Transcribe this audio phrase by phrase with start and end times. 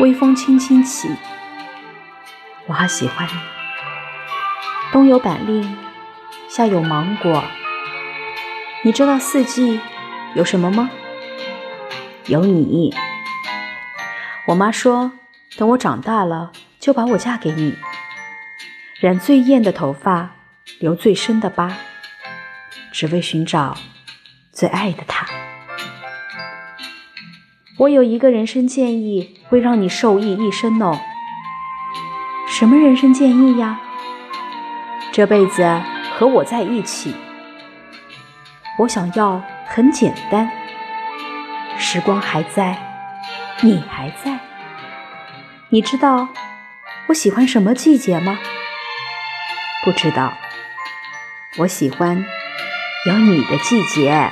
[0.00, 1.08] 微风轻轻起，
[2.66, 3.32] 我好喜欢你。
[4.92, 5.64] 冬有板栗，
[6.48, 7.44] 夏有芒果。
[8.82, 9.80] 你知道四季
[10.34, 10.90] 有什么吗？
[12.26, 12.92] 有你。
[14.48, 15.12] 我妈说，
[15.56, 16.50] 等我长大了，
[16.80, 17.76] 就把我嫁给你，
[18.98, 20.30] 染最艳的头发，
[20.80, 21.72] 留最深的疤，
[22.90, 23.76] 只为寻找
[24.52, 25.24] 最爱的他。
[27.76, 30.96] 我有一个人生建议，会让你受益一生哦。
[32.46, 33.80] 什么人生建议呀？
[35.10, 35.82] 这辈子
[36.12, 37.12] 和我在一起。
[38.78, 40.48] 我想要很简单，
[41.76, 42.78] 时光还在，
[43.60, 44.38] 你还在。
[45.70, 46.28] 你知道
[47.08, 48.38] 我喜欢什么季节吗？
[49.84, 50.32] 不知道。
[51.58, 52.24] 我喜欢
[53.08, 54.30] 有你的季节。